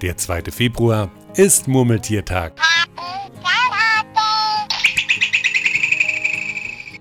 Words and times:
Der 0.00 0.16
2. 0.16 0.42
Februar 0.52 1.10
ist 1.34 1.66
Murmeltiertag. 1.66 2.52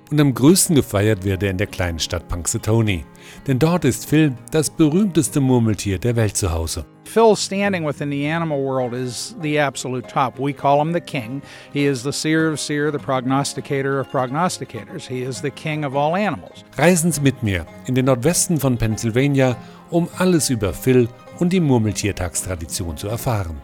Und 0.10 0.20
am 0.20 0.34
größten 0.34 0.76
gefeiert 0.76 1.24
wird 1.24 1.44
er 1.44 1.52
in 1.52 1.58
der 1.58 1.68
kleinen 1.68 2.00
Stadt 2.00 2.28
Punxsutawney. 2.28 3.06
Denn 3.46 3.60
dort 3.60 3.86
ist 3.86 4.10
Phil 4.10 4.34
das 4.52 4.72
berühmteste 4.72 5.40
Murmeltier 5.42 6.00
der 6.00 6.16
Welt 6.16 6.36
zu 6.38 6.52
Hause. 6.52 6.86
Phil's 7.06 7.44
standing 7.44 7.86
within 7.86 8.10
the 8.10 8.28
animal 8.28 8.60
world 8.60 8.94
is 8.94 9.36
the 9.42 9.60
absolute 9.60 10.08
top. 10.08 10.40
We 10.40 10.52
call 10.52 10.82
him 10.82 10.92
the 10.92 11.02
king. 11.02 11.42
He 11.74 11.86
is 11.86 12.04
the 12.04 12.12
seer 12.12 12.52
of 12.52 12.60
seer, 12.60 12.92
the 12.92 12.98
prognosticator 12.98 14.00
of 14.00 14.08
prognosticators. 14.10 15.08
He 15.08 15.22
is 15.22 15.42
the 15.42 15.52
king 15.52 15.86
of 15.86 15.96
all 15.96 16.16
animals. 16.16 16.64
Reisen 16.78 17.12
Sie 17.12 17.22
mit 17.22 17.44
mir 17.44 17.66
in 17.86 17.96
den 17.96 18.06
Nordwesten 18.06 18.60
von 18.60 18.78
Pennsylvania, 18.78 19.56
um 19.90 20.10
alles 20.18 20.50
über 20.50 20.74
Phil 20.74 21.08
und 21.40 21.54
die 21.54 21.60
Murmeltiertagstradition 21.60 22.98
zu 22.98 23.08
erfahren. 23.08 23.62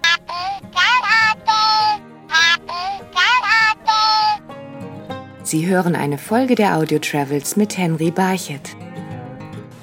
Sie 5.44 5.68
hören 5.68 5.96
eine 5.96 6.18
Folge 6.18 6.56
der 6.56 6.78
Audio 6.78 7.00
Travels 7.00 7.56
mit 7.56 7.78
Henry 7.78 8.10
Barchett. 8.10 8.76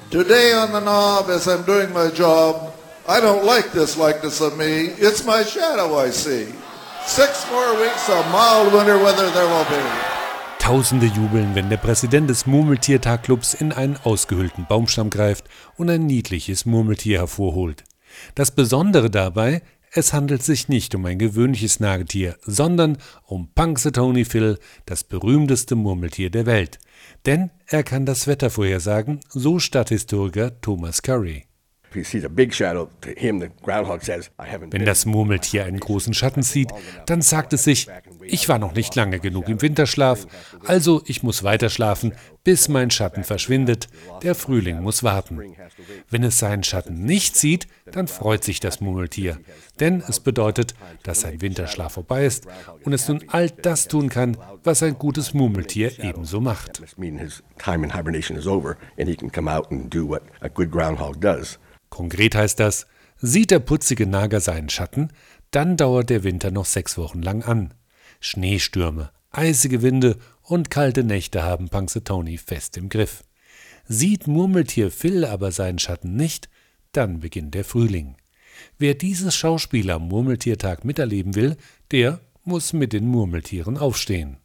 Today 0.09 0.53
on 0.53 0.73
the 0.73 0.81
knob, 0.81 1.29
as 1.29 1.47
I'm 1.47 1.63
doing 1.65 1.93
my 1.93 2.09
job, 2.13 2.73
I 3.07 3.21
don't 3.21 3.45
like 3.45 3.71
this 3.71 3.95
likeness 3.95 4.41
of 4.41 4.57
me. 4.57 4.91
It's 4.99 5.23
my 5.23 5.43
shadow 5.43 5.97
I 5.97 6.11
see. 6.11 6.47
Six 7.05 7.45
more 7.49 7.79
weeks 7.79 8.09
of 8.09 8.25
mild 8.31 8.73
winter 8.73 8.97
weather 8.97 9.29
there 9.31 9.47
will 9.47 9.65
be. 9.65 10.10
Tausende 10.71 11.07
jubeln, 11.07 11.53
wenn 11.53 11.69
der 11.69 11.75
Präsident 11.75 12.29
des 12.29 12.45
Murmeltiertagclubs 12.45 13.55
in 13.55 13.73
einen 13.73 13.97
ausgehöhlten 14.05 14.65
Baumstamm 14.69 15.09
greift 15.09 15.43
und 15.75 15.89
ein 15.89 16.05
niedliches 16.05 16.65
Murmeltier 16.65 17.19
hervorholt. 17.19 17.83
Das 18.35 18.51
Besondere 18.51 19.09
dabei, 19.09 19.63
es 19.91 20.13
handelt 20.13 20.43
sich 20.43 20.69
nicht 20.69 20.95
um 20.95 21.05
ein 21.05 21.19
gewöhnliches 21.19 21.81
Nagetier, 21.81 22.37
sondern 22.43 22.99
um 23.25 23.49
Punxsutawney 23.53 24.23
Phil, 24.23 24.59
das 24.85 25.03
berühmteste 25.03 25.75
Murmeltier 25.75 26.29
der 26.29 26.45
Welt. 26.45 26.79
Denn 27.25 27.51
er 27.67 27.83
kann 27.83 28.05
das 28.05 28.27
Wetter 28.27 28.49
vorhersagen, 28.49 29.19
so 29.27 29.59
Stadthistoriker 29.59 30.61
Thomas 30.61 31.01
Curry. 31.01 31.47
Wenn 34.69 34.85
das 34.85 35.05
Murmeltier 35.05 35.65
einen 35.65 35.79
großen 35.81 36.13
Schatten 36.13 36.43
sieht, 36.43 36.71
dann 37.07 37.21
sagt 37.21 37.51
es 37.51 37.65
sich, 37.65 37.89
ich 38.23 38.49
war 38.49 38.59
noch 38.59 38.73
nicht 38.73 38.95
lange 38.95 39.19
genug 39.19 39.49
im 39.49 39.61
Winterschlaf, 39.61 40.27
also 40.65 41.01
ich 41.05 41.23
muss 41.23 41.43
weiter 41.43 41.69
schlafen, 41.69 42.13
bis 42.43 42.69
mein 42.69 42.91
Schatten 42.91 43.23
verschwindet, 43.23 43.87
der 44.23 44.35
Frühling 44.35 44.81
muss 44.81 45.03
warten. 45.03 45.39
Wenn 46.09 46.23
es 46.23 46.39
seinen 46.39 46.63
Schatten 46.63 47.03
nicht 47.03 47.35
sieht, 47.35 47.67
dann 47.91 48.07
freut 48.07 48.43
sich 48.43 48.59
das 48.59 48.81
Murmeltier, 48.81 49.39
denn 49.79 50.03
es 50.07 50.19
bedeutet, 50.19 50.73
dass 51.03 51.21
sein 51.21 51.41
Winterschlaf 51.41 51.93
vorbei 51.93 52.25
ist 52.25 52.47
und 52.83 52.93
es 52.93 53.07
nun 53.07 53.23
all 53.27 53.49
das 53.49 53.87
tun 53.87 54.09
kann, 54.09 54.37
was 54.63 54.83
ein 54.83 54.97
gutes 54.97 55.33
Murmeltier 55.33 56.03
ebenso 56.03 56.41
macht. 56.41 56.81
Konkret 61.89 62.35
heißt 62.35 62.59
das, 62.59 62.87
sieht 63.17 63.51
der 63.51 63.59
putzige 63.59 64.07
Nager 64.07 64.39
seinen 64.39 64.69
Schatten, 64.69 65.11
dann 65.51 65.77
dauert 65.77 66.09
der 66.09 66.23
Winter 66.23 66.49
noch 66.49 66.65
sechs 66.65 66.97
Wochen 66.97 67.21
lang 67.21 67.43
an. 67.43 67.73
Schneestürme, 68.21 69.11
eisige 69.31 69.81
Winde 69.81 70.17
und 70.43 70.69
kalte 70.69 71.03
Nächte 71.03 71.41
haben 71.43 71.69
Punxsutawney 71.69 72.37
fest 72.37 72.77
im 72.77 72.87
Griff. 72.87 73.23
Sieht 73.87 74.27
Murmeltier 74.27 74.91
Phil 74.91 75.25
aber 75.25 75.51
seinen 75.51 75.79
Schatten 75.79 76.15
nicht, 76.15 76.47
dann 76.91 77.19
beginnt 77.19 77.55
der 77.55 77.65
Frühling. 77.65 78.15
Wer 78.77 78.93
dieses 78.93 79.35
Schauspiel 79.35 79.89
am 79.89 80.07
Murmeltiertag 80.07 80.85
miterleben 80.85 81.33
will, 81.33 81.57
der 81.89 82.21
muss 82.43 82.73
mit 82.73 82.93
den 82.93 83.07
Murmeltieren 83.07 83.77
aufstehen. 83.77 84.37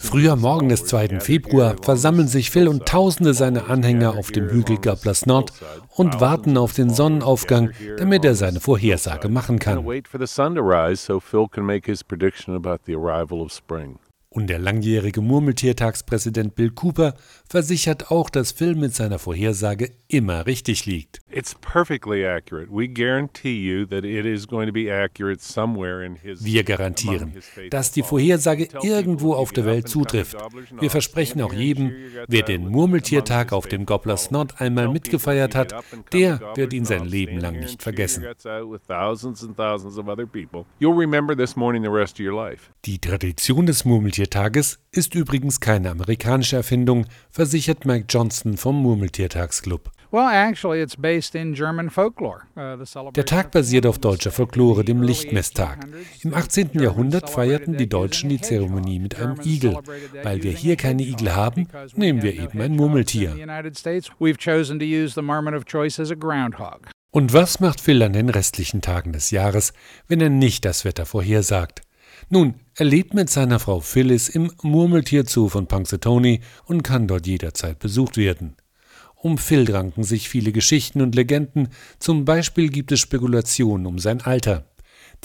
Früh 0.00 0.28
am 0.28 0.40
Morgen 0.40 0.68
des 0.70 0.86
2. 0.86 1.20
Februar 1.20 1.76
versammeln 1.82 2.28
sich 2.28 2.50
Phil 2.50 2.66
und 2.66 2.86
Tausende 2.86 3.34
seiner 3.34 3.68
Anhänger 3.68 4.16
auf 4.16 4.30
dem 4.30 4.48
Hügel 4.48 4.78
Gablas 4.78 5.26
Nord 5.26 5.52
und 5.96 6.20
warten 6.20 6.56
auf 6.56 6.72
den 6.72 6.90
Sonnenaufgang, 6.90 7.72
damit 7.98 8.24
er 8.24 8.34
seine 8.34 8.60
Vorhersage 8.60 9.28
machen 9.28 9.58
kann. 9.58 9.84
Und 14.30 14.48
der 14.48 14.58
langjährige 14.58 15.22
Murmeltiertagspräsident 15.22 16.54
Bill 16.54 16.70
Cooper 16.70 17.14
versichert 17.48 18.10
auch, 18.10 18.28
dass 18.28 18.52
Phil 18.52 18.74
mit 18.74 18.94
seiner 18.94 19.18
Vorhersage 19.18 19.90
immer 20.06 20.46
richtig 20.46 20.84
liegt. 20.84 21.20
Wir 26.40 26.64
garantieren, 26.64 27.32
dass 27.70 27.92
die 27.92 28.02
Vorhersage 28.02 28.68
irgendwo 28.82 29.34
auf 29.34 29.52
der 29.52 29.64
Welt 29.64 29.88
zutrifft. 29.88 30.36
Wir 30.80 30.90
versprechen 30.90 31.40
auch 31.42 31.52
jedem, 31.52 31.92
wer 32.26 32.42
den 32.42 32.68
Murmeltiertag 32.68 33.52
auf 33.52 33.66
dem 33.66 33.86
Gobblers 33.86 34.30
Nord 34.30 34.60
einmal 34.60 34.88
mitgefeiert 34.88 35.54
hat, 35.54 35.74
der 36.12 36.40
wird 36.56 36.72
ihn 36.72 36.84
sein 36.84 37.04
Leben 37.04 37.38
lang 37.38 37.58
nicht 37.58 37.82
vergessen. 37.82 38.24
Die 42.84 42.98
Tradition 42.98 43.66
des 43.66 43.84
Murmeltiertages 43.84 44.78
ist 44.90 45.14
übrigens 45.14 45.60
keine 45.60 45.90
amerikanische 45.90 46.56
Erfindung, 46.56 47.06
versichert 47.30 47.84
Mike 47.84 48.06
Johnson 48.08 48.56
vom 48.56 48.82
Murmeltiertagsclub. 48.82 49.90
Uh, 52.56 53.10
Der 53.14 53.26
Tag 53.26 53.50
basiert 53.50 53.84
auf 53.84 53.98
deutscher 53.98 54.30
Folklore, 54.30 54.82
dem 54.82 55.02
Lichtmesstag. 55.02 55.86
Im 56.22 56.32
18. 56.32 56.70
Jahrhundert 56.80 57.28
feierten 57.28 57.76
die 57.76 57.90
Deutschen 57.90 58.30
die 58.30 58.40
Zeremonie 58.40 59.00
mit 59.00 59.20
einem 59.20 59.38
Igel. 59.44 59.76
Weil 60.22 60.42
wir 60.42 60.52
hier 60.52 60.76
keine 60.76 61.02
Igel 61.02 61.36
haben, 61.36 61.68
nehmen 61.94 62.22
wir 62.22 62.34
eben 62.34 62.58
ein 62.58 62.74
Murmeltier. 62.74 63.36
Und 67.10 67.32
was 67.34 67.60
macht 67.60 67.80
Phil 67.80 68.02
an 68.02 68.12
den 68.14 68.30
restlichen 68.30 68.80
Tagen 68.80 69.12
des 69.12 69.30
Jahres, 69.30 69.74
wenn 70.06 70.22
er 70.22 70.30
nicht 70.30 70.64
das 70.64 70.86
Wetter 70.86 71.04
vorhersagt? 71.04 71.82
Nun, 72.30 72.54
er 72.74 72.86
lebt 72.86 73.12
mit 73.12 73.28
seiner 73.28 73.58
Frau 73.58 73.80
Phyllis 73.80 74.30
im 74.30 74.52
Murmeltierzoo 74.62 75.48
von 75.48 75.66
Punxsutawney 75.66 76.40
und 76.64 76.82
kann 76.82 77.06
dort 77.06 77.26
jederzeit 77.26 77.78
besucht 77.78 78.16
werden. 78.16 78.56
Um 79.20 79.36
Phil 79.36 79.68
ranken 79.70 80.04
sich 80.04 80.28
viele 80.28 80.52
Geschichten 80.52 81.00
und 81.00 81.16
Legenden, 81.16 81.70
zum 81.98 82.24
Beispiel 82.24 82.68
gibt 82.68 82.92
es 82.92 83.00
Spekulationen 83.00 83.86
um 83.86 83.98
sein 83.98 84.20
Alter. 84.20 84.64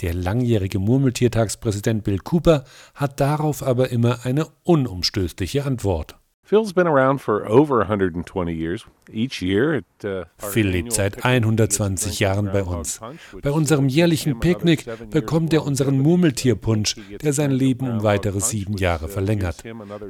Der 0.00 0.14
langjährige 0.14 0.80
Murmeltiertagspräsident 0.80 2.02
Bill 2.02 2.18
Cooper 2.18 2.64
hat 2.94 3.20
darauf 3.20 3.62
aber 3.62 3.90
immer 3.90 4.24
eine 4.24 4.48
unumstößliche 4.64 5.64
Antwort. 5.64 6.16
Phil's 6.46 6.74
been 6.74 6.86
around 6.86 7.22
for 7.22 7.46
over 7.48 7.78
120 7.78 8.52
years. 8.52 8.84
Each 9.10 9.40
year 9.40 9.76
it, 9.76 9.84
uh, 10.04 10.24
Phil 10.36 10.66
lebt 10.66 10.92
seit 10.92 11.24
120 11.24 12.20
Jahren 12.20 12.52
bei 12.52 12.62
uns. 12.62 13.00
Bei 13.42 13.50
unserem 13.50 13.88
jährlichen 13.88 14.40
Picknick 14.40 14.84
bekommt 15.10 15.54
er 15.54 15.64
unseren 15.64 16.00
Murmeltierpunsch, 16.00 16.96
der 17.22 17.32
sein 17.32 17.50
Leben 17.50 17.88
um 17.88 18.02
weitere 18.02 18.40
sieben 18.40 18.76
Jahre 18.76 19.08
verlängert. 19.08 19.64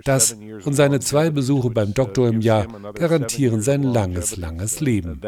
Das 0.05 0.37
und 0.65 0.73
seine 0.73 0.99
zwei 0.99 1.31
Besuche 1.31 1.71
beim 1.71 1.95
Doktor 1.95 2.29
im 2.29 2.41
Jahr 2.41 2.67
garantieren 2.95 3.61
sein 3.61 3.85
langes, 3.85 4.37
langes 4.37 4.81
Leben. 4.81 5.21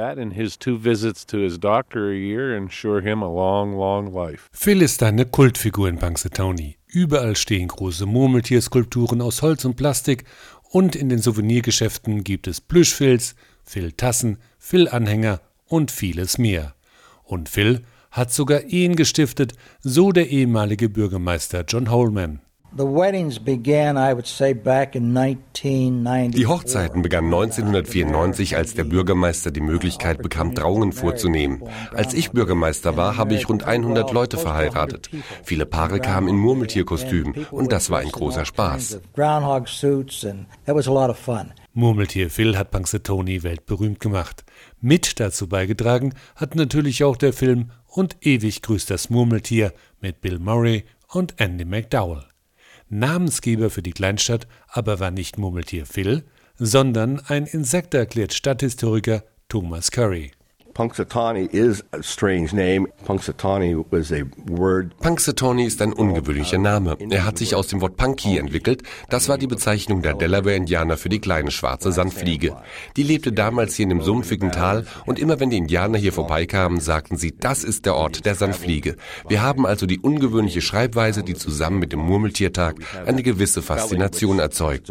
Phil 4.53 4.83
ist 4.83 5.03
eine 5.05 5.27
Kultfigur 5.27 5.89
in 5.89 5.99
Punxsutawney. 5.99 6.77
Überall 6.89 7.37
stehen 7.37 7.69
große 7.69 8.07
Murmeltierskulpturen 8.07 9.21
aus 9.21 9.43
Holz 9.43 9.65
und 9.67 9.77
Plastik 9.77 10.25
und 10.77 10.95
in 10.95 11.09
den 11.09 11.21
Souvenirgeschäften 11.21 12.23
gibt 12.23 12.47
es 12.47 12.61
Plüschfilz, 12.61 13.35
Phil-Tassen, 13.65 14.37
Phil-Anhänger 14.59 15.41
und 15.65 15.91
vieles 15.91 16.37
mehr. 16.37 16.75
Und 17.25 17.49
Phil 17.49 17.81
hat 18.11 18.31
sogar 18.31 18.63
Ehen 18.65 18.95
gestiftet, 18.95 19.55
so 19.81 20.13
der 20.13 20.29
ehemalige 20.29 20.91
Bürgermeister 20.91 21.65
John 21.67 21.91
Holman. 21.91 22.43
Die 26.33 26.47
Hochzeiten 26.47 27.01
begannen 27.01 27.33
1994, 27.33 28.57
als 28.57 28.75
der 28.75 28.85
Bürgermeister 28.85 29.51
die 29.51 29.63
Möglichkeit 29.63 30.23
bekam, 30.23 30.55
Trauungen 30.55 30.93
vorzunehmen. 30.93 31.63
Als 31.95 32.13
ich 32.13 32.33
Bürgermeister 32.33 32.97
war, 32.97 33.17
habe 33.17 33.35
ich 33.35 33.49
rund 33.49 33.65
100 33.65 34.13
Leute 34.13 34.37
verheiratet. 34.37 35.09
Viele 35.43 35.65
Paare 35.65 36.01
kamen 36.01 36.29
in 36.29 36.37
Murmeltierkostümen 36.37 37.47
und 37.51 37.73
das 37.73 37.89
war 37.89 38.01
ein 38.01 38.11
großer 38.11 38.45
Spaß. 38.45 39.01
Murmeltier 41.73 42.31
Phil 42.31 42.59
hat 42.59 42.71
Punxsutawney 42.71 43.43
weltberühmt 43.43 44.01
gemacht. 44.01 44.45
Mit 44.81 45.19
dazu 45.19 45.49
beigetragen 45.49 46.13
hat 46.35 46.55
natürlich 46.55 47.05
auch 47.05 47.17
der 47.17 47.33
Film 47.33 47.71
Und 47.87 48.19
ewig 48.21 48.61
grüßt 48.61 48.91
das 48.91 49.09
Murmeltier 49.09 49.73
mit 50.01 50.21
Bill 50.21 50.39
Murray 50.39 50.85
und 51.09 51.41
Andy 51.41 51.65
McDowell. 51.65 52.25
Namensgeber 52.89 53.71
für 53.71 53.83
die 53.83 53.93
Kleinstadt 53.93 54.47
aber 54.69 55.01
war 55.01 55.11
nicht 55.11 55.39
Murmeltier 55.39 55.87
Phil, 55.87 56.25
sondern 56.59 57.21
ein 57.21 57.47
Insekt, 57.47 57.95
erklärt 57.95 58.33
Stadthistoriker 58.33 59.25
Thomas 59.49 59.91
Curry. 59.91 60.36
Punxsutawney 60.77 61.49
is 61.55 61.83
a 61.93 62.03
strange 62.03 62.53
name. 62.53 62.87
Punxsutawney 63.07 63.83
was 63.91 64.13
a 64.13 64.25
word. 64.47 64.95
Punxsutawney 65.01 65.65
ist 65.65 65.81
ein 65.81 65.95
ungewöhnlicher 65.95 66.59
Name. 66.59 66.99
Er 67.09 67.25
hat 67.25 67.39
sich 67.39 67.55
aus 67.55 67.69
dem 67.69 67.81
Wort 67.81 67.97
Punky 67.97 68.37
entwickelt. 68.37 68.83
Das 69.09 69.31
war 69.31 69.39
die 69.39 69.47
Bezeichnung 69.47 70.03
der 70.03 70.13
Delaware-Indianer 70.13 70.99
für 70.99 71.09
die 71.09 71.19
kleine 71.19 71.51
schwarze 71.51 71.93
Sandfliege. 71.93 72.59
Die 72.99 73.05
lebte 73.05 73.33
damals 73.33 73.75
hier 73.75 73.85
in 73.85 73.89
dem 73.89 74.03
sumpfigen 74.03 74.53
Tal 74.53 74.85
und 75.07 75.19
immer 75.19 75.41
wenn 75.41 75.49
die 75.49 75.57
Indianer 75.57 75.97
hier 75.97 76.13
vorbeikamen, 76.13 76.81
sagten 76.81 77.17
sie, 77.17 77.35
das 77.35 77.65
ist 77.65 77.87
der 77.87 77.95
Ort 77.95 78.27
der 78.27 78.35
Sandfliege. 78.35 78.97
Wir 79.29 79.41
haben 79.41 79.65
also 79.65 79.87
die 79.87 80.01
ungewöhnliche 80.01 80.61
Schreibweise, 80.61 81.23
die 81.23 81.35
zusammen 81.35 81.79
mit 81.79 81.93
dem 81.93 82.01
Murmeltiertag 82.01 82.77
eine 83.07 83.23
gewisse 83.23 83.63
Faszination 83.63 84.41
erzeugt. 84.41 84.91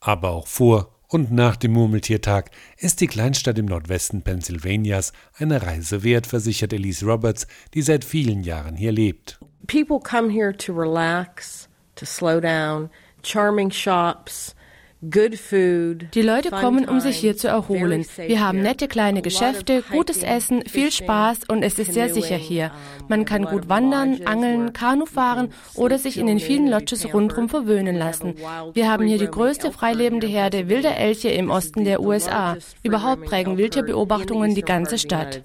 Aber 0.00 0.30
auch 0.30 0.46
vor 0.46 0.97
und 1.08 1.32
nach 1.32 1.56
dem 1.56 1.72
Murmeltiertag 1.72 2.50
ist 2.76 3.00
die 3.00 3.06
Kleinstadt 3.06 3.58
im 3.58 3.66
Nordwesten 3.66 4.22
Pennsylvanias 4.22 5.12
eine 5.38 5.62
Reise 5.62 6.02
wert, 6.02 6.26
versichert 6.26 6.72
Elise 6.72 7.06
Roberts, 7.06 7.46
die 7.74 7.82
seit 7.82 8.04
vielen 8.04 8.42
Jahren 8.42 8.76
hier 8.76 8.92
lebt. 8.92 9.40
People 9.66 10.00
come 10.00 10.30
here 10.30 10.56
to 10.56 10.72
relax, 10.72 11.68
to 11.96 12.04
slow 12.04 12.40
down, 12.40 12.90
charming 13.22 13.70
shops, 13.70 14.54
die 15.00 16.22
Leute 16.22 16.50
kommen, 16.50 16.88
um 16.88 16.98
sich 16.98 17.16
hier 17.16 17.36
zu 17.36 17.46
erholen. 17.46 18.04
Wir 18.16 18.40
haben 18.40 18.60
nette 18.62 18.88
kleine 18.88 19.22
Geschäfte, 19.22 19.84
gutes 19.92 20.24
Essen, 20.24 20.62
viel 20.66 20.90
Spaß 20.90 21.40
und 21.46 21.62
es 21.62 21.78
ist 21.78 21.92
sehr 21.92 22.12
sicher 22.12 22.34
hier. 22.34 22.72
Man 23.06 23.24
kann 23.24 23.44
gut 23.44 23.68
wandern, 23.68 24.22
angeln, 24.24 24.72
Kanu 24.72 25.06
fahren 25.06 25.52
oder 25.74 25.98
sich 25.98 26.18
in 26.18 26.26
den 26.26 26.40
vielen 26.40 26.68
Lodges 26.68 27.12
rundherum 27.14 27.48
verwöhnen 27.48 27.94
lassen. 27.94 28.34
Wir 28.72 28.90
haben 28.90 29.06
hier 29.06 29.18
die 29.18 29.28
größte 29.28 29.70
freilebende 29.70 30.26
Herde 30.26 30.68
wilder 30.68 30.96
Elche 30.96 31.28
im 31.28 31.50
Osten 31.50 31.84
der 31.84 32.00
USA. 32.00 32.56
Überhaupt 32.82 33.24
prägen 33.24 33.56
Wildtierbeobachtungen 33.56 34.56
die 34.56 34.62
ganze 34.62 34.98
Stadt. 34.98 35.42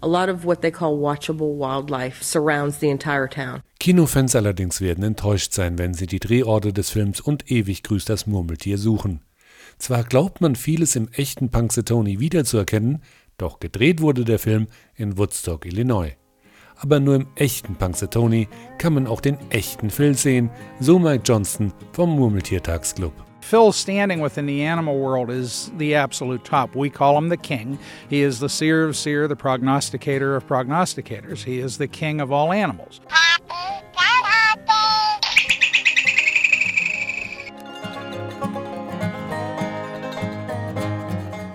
A 0.00 0.06
lot 0.06 0.28
of 0.28 0.44
what 0.44 0.60
they 0.60 0.70
call 0.70 0.98
watchable 0.98 1.56
wildlife 1.58 2.22
surrounds 2.22 2.78
the 2.80 2.90
entire 2.90 3.28
town. 3.28 3.62
Kinofans 3.80 4.34
allerdings 4.34 4.80
werden 4.80 5.04
enttäuscht 5.04 5.52
sein, 5.52 5.78
wenn 5.78 5.94
sie 5.94 6.06
die 6.06 6.18
Drehorte 6.18 6.72
des 6.72 6.90
Films 6.90 7.20
und 7.20 7.50
ewig 7.50 7.82
grüßt 7.82 8.08
das 8.08 8.26
Murmeltier 8.26 8.78
suchen. 8.78 9.20
Zwar 9.78 10.04
glaubt 10.04 10.40
man 10.40 10.56
vieles 10.56 10.96
im 10.96 11.08
echten 11.12 11.50
Punxsutawney 11.50 12.18
wiederzuerkennen, 12.20 13.02
doch 13.38 13.60
gedreht 13.60 14.00
wurde 14.00 14.24
der 14.24 14.38
Film 14.38 14.68
in 14.94 15.18
Woodstock, 15.18 15.66
Illinois. 15.66 16.12
Aber 16.76 17.00
nur 17.00 17.16
im 17.16 17.26
echten 17.36 17.76
Punxsutawney 17.76 18.48
kann 18.78 18.94
man 18.94 19.06
auch 19.06 19.20
den 19.20 19.38
echten 19.50 19.90
Phil 19.90 20.14
sehen, 20.14 20.50
so 20.80 20.98
Mike 20.98 21.22
Johnston 21.24 21.72
vom 21.92 22.10
Murmeltiertagsclub. 22.16 23.25
Phil's 23.46 23.76
standing 23.76 24.18
within 24.18 24.46
the 24.46 24.64
animal 24.64 24.98
world 24.98 25.30
is 25.30 25.70
the 25.76 25.94
absolute 25.94 26.44
top. 26.44 26.74
We 26.74 26.90
call 26.90 27.16
him 27.16 27.28
the 27.28 27.36
king. 27.36 27.78
He 28.10 28.22
is 28.22 28.40
the 28.40 28.48
seer 28.48 28.82
of 28.82 28.96
seer, 28.96 29.28
the 29.28 29.36
prognosticator 29.36 30.34
of 30.34 30.44
prognosticators. 30.48 31.44
He 31.44 31.60
is 31.60 31.78
the 31.78 31.86
king 31.86 32.20
of 32.20 32.32
all 32.32 32.52
animals. 32.52 33.00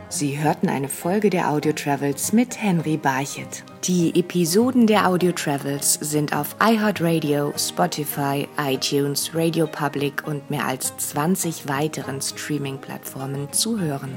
Sie 0.08 0.38
hörten 0.38 0.70
eine 0.70 0.88
Folge 0.88 1.30
der 1.30 1.50
Audio 1.50 1.74
Travels 1.74 2.32
mit 2.32 2.62
Henry 2.62 2.96
Barchet. 2.96 3.66
Die 3.86 4.14
Episoden 4.14 4.86
der 4.86 5.08
Audio 5.08 5.32
Travels 5.32 5.96
sind 5.96 6.36
auf 6.36 6.56
iHeartRadio, 6.62 7.52
Spotify, 7.58 8.48
iTunes, 8.56 9.32
Radio 9.34 9.66
Public 9.66 10.28
und 10.28 10.52
mehr 10.52 10.68
als 10.68 10.96
20 10.98 11.68
weiteren 11.68 12.22
Streaming-Plattformen 12.22 13.52
zu 13.52 13.80
hören. 13.80 14.16